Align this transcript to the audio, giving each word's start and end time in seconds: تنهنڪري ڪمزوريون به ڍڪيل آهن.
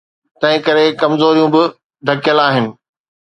تنهنڪري 0.39 0.85
ڪمزوريون 1.01 1.49
به 1.53 1.63
ڍڪيل 2.07 2.37
آهن. 2.47 2.65